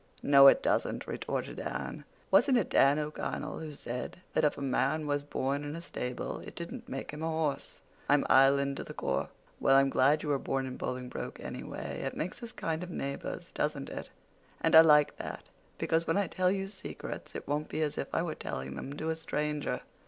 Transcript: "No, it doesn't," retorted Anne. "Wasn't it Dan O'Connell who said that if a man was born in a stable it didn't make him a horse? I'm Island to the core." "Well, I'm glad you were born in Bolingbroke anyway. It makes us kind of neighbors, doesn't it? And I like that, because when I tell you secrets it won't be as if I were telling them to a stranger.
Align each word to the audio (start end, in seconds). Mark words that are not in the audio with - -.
"No, 0.23 0.47
it 0.47 0.63
doesn't," 0.63 1.05
retorted 1.05 1.59
Anne. 1.59 2.05
"Wasn't 2.31 2.57
it 2.57 2.71
Dan 2.71 2.97
O'Connell 2.97 3.59
who 3.59 3.71
said 3.71 4.17
that 4.33 4.43
if 4.43 4.57
a 4.57 4.61
man 4.63 5.05
was 5.05 5.21
born 5.21 5.63
in 5.63 5.75
a 5.75 5.81
stable 5.81 6.39
it 6.39 6.55
didn't 6.55 6.89
make 6.89 7.11
him 7.11 7.21
a 7.21 7.29
horse? 7.29 7.81
I'm 8.09 8.25
Island 8.27 8.77
to 8.77 8.83
the 8.83 8.95
core." 8.95 9.29
"Well, 9.59 9.75
I'm 9.75 9.91
glad 9.91 10.23
you 10.23 10.29
were 10.29 10.39
born 10.39 10.65
in 10.65 10.75
Bolingbroke 10.75 11.39
anyway. 11.39 12.01
It 12.03 12.17
makes 12.17 12.41
us 12.41 12.51
kind 12.51 12.81
of 12.81 12.89
neighbors, 12.89 13.51
doesn't 13.53 13.89
it? 13.89 14.09
And 14.59 14.75
I 14.75 14.81
like 14.81 15.17
that, 15.17 15.43
because 15.77 16.07
when 16.07 16.17
I 16.17 16.25
tell 16.25 16.49
you 16.49 16.67
secrets 16.67 17.35
it 17.35 17.47
won't 17.47 17.69
be 17.69 17.83
as 17.83 17.95
if 17.95 18.07
I 18.11 18.23
were 18.23 18.33
telling 18.33 18.73
them 18.77 18.93
to 18.93 19.09
a 19.11 19.15
stranger. 19.15 19.81